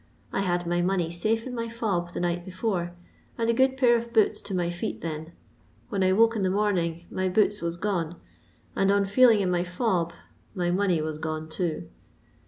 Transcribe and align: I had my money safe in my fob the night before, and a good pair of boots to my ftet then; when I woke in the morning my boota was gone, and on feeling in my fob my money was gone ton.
I 0.33 0.39
had 0.39 0.65
my 0.65 0.81
money 0.81 1.11
safe 1.11 1.45
in 1.45 1.53
my 1.53 1.69
fob 1.69 2.13
the 2.15 2.19
night 2.19 2.43
before, 2.43 2.95
and 3.37 3.47
a 3.47 3.53
good 3.53 3.77
pair 3.77 3.95
of 3.95 4.11
boots 4.11 4.41
to 4.41 4.55
my 4.55 4.65
ftet 4.65 5.01
then; 5.01 5.31
when 5.89 6.01
I 6.01 6.11
woke 6.11 6.35
in 6.35 6.41
the 6.41 6.49
morning 6.49 7.05
my 7.11 7.29
boota 7.29 7.61
was 7.61 7.77
gone, 7.77 8.15
and 8.75 8.91
on 8.91 9.05
feeling 9.05 9.41
in 9.41 9.51
my 9.51 9.63
fob 9.63 10.11
my 10.55 10.71
money 10.71 11.03
was 11.03 11.19
gone 11.19 11.49
ton. 11.49 11.91